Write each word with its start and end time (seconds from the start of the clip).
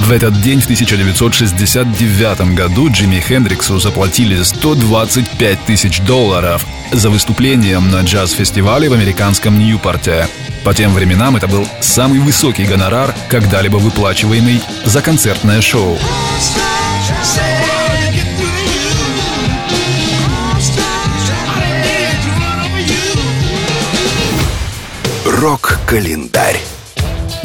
В 0.00 0.12
этот 0.12 0.40
день 0.40 0.60
в 0.60 0.64
1969 0.64 2.54
году 2.54 2.90
Джимми 2.90 3.20
Хендриксу 3.20 3.78
заплатили 3.78 4.42
125 4.42 5.64
тысяч 5.66 6.00
долларов 6.00 6.64
за 6.92 7.10
выступлением 7.10 7.90
на 7.90 8.02
джаз-фестивале 8.02 8.88
в 8.88 8.92
американском 8.92 9.58
Ньюпорте. 9.58 10.28
По 10.64 10.72
тем 10.72 10.94
временам 10.94 11.36
это 11.36 11.48
был 11.48 11.66
самый 11.80 12.20
высокий 12.20 12.64
гонорар, 12.64 13.14
когда-либо 13.28 13.76
выплачиваемый 13.76 14.62
за 14.84 15.02
концертное 15.02 15.60
шоу. 15.60 15.98
Рок-календарь. 25.26 26.60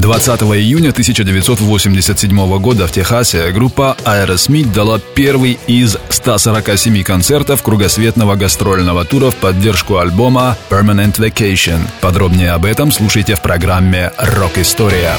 20 0.00 0.40
июня 0.40 0.90
1987 0.90 2.58
года 2.58 2.86
в 2.86 2.92
Техасе 2.92 3.50
группа 3.50 3.98
Aerosmith 4.06 4.72
дала 4.72 4.98
первый 4.98 5.58
из 5.66 5.98
147 6.08 7.02
концертов 7.02 7.62
кругосветного 7.62 8.34
гастрольного 8.34 9.04
тура 9.04 9.30
в 9.30 9.36
поддержку 9.36 9.98
альбома 9.98 10.56
Permanent 10.70 11.16
Vacation. 11.18 11.80
Подробнее 12.00 12.52
об 12.52 12.64
этом 12.64 12.92
слушайте 12.92 13.34
в 13.34 13.42
программе 13.42 14.10
«Рок-история». 14.16 15.12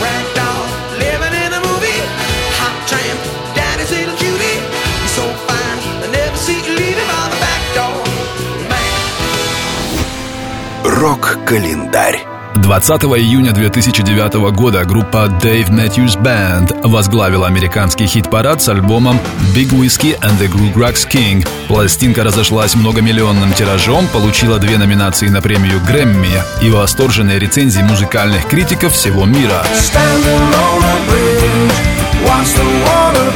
Рок-календарь. 10.84 12.31
20 12.56 13.04
июня 13.04 13.54
2009 13.54 14.52
года 14.54 14.84
группа 14.84 15.28
Dave 15.42 15.70
Matthews 15.70 16.22
Band 16.22 16.88
возглавила 16.88 17.48
американский 17.48 18.06
хит-парад 18.06 18.62
с 18.62 18.68
альбомом 18.68 19.20
Big 19.56 19.70
Whiskey 19.70 20.20
and 20.20 20.38
the 20.38 20.50
Gluegrass 20.50 21.08
King. 21.10 21.48
Пластинка 21.68 22.24
разошлась 22.24 22.76
многомиллионным 22.76 23.54
тиражом, 23.54 24.06
получила 24.08 24.60
две 24.60 24.78
номинации 24.78 25.30
на 25.30 25.42
премию 25.42 25.80
Грэмми 25.80 26.44
и 26.62 26.70
восторженные 26.70 27.40
рецензии 27.40 27.82
музыкальных 27.82 28.46
критиков 28.48 28.94
всего 28.94 29.26
мира. 29.26 29.64
Standing 29.74 30.54
on 30.54 30.84
a 30.84 31.10
bridge, 31.10 32.28
watch 32.28 32.54
the 32.56 32.66
water 32.86 33.31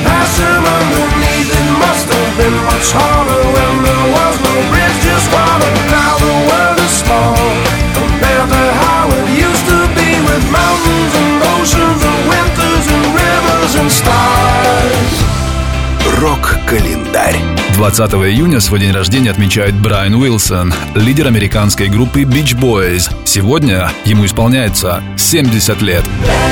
Рок-календарь. 17.16 17.38
20 17.76 18.12
июня 18.14 18.60
свой 18.60 18.80
день 18.80 18.92
рождения 18.92 19.32
отмечает 19.32 19.74
Брайан 19.76 20.16
Уилсон, 20.16 20.74
лидер 20.96 21.28
американской 21.28 21.88
группы 21.88 22.24
Beach 22.24 22.58
Boys. 22.58 23.10
Сегодня 23.26 23.92
ему 24.06 24.26
исполняется 24.26 25.02
70 25.18 25.82
лет. 25.82 26.04
Go. 26.04 26.46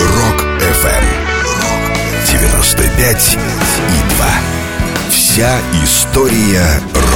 Rock 0.00 0.59
FM. 0.59 1.04
95 2.30 3.38
и 3.88 4.14
2. 4.16 4.26
Вся 5.10 5.58
история 5.82 6.80
рока. 6.94 7.15